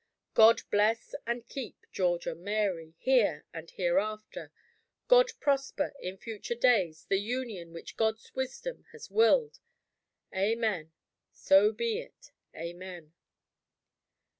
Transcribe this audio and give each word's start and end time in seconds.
"God 0.33 0.61
bless 0.71 1.13
and 1.27 1.47
keep 1.47 1.85
George 1.91 2.25
and 2.25 2.41
Mary, 2.41 2.95
here 2.97 3.45
and 3.53 3.69
hereafter! 3.69 4.51
God 5.07 5.29
prosper, 5.39 5.93
in 5.99 6.17
future 6.17 6.55
days, 6.55 7.05
the 7.05 7.19
union 7.19 7.71
which 7.71 7.97
God's 7.97 8.33
wisdom 8.33 8.87
has 8.93 9.11
willed! 9.11 9.59
Amen. 10.35 10.91
So 11.33 11.71
be 11.71 11.99
it. 11.99 12.31
Amen." 12.55 13.13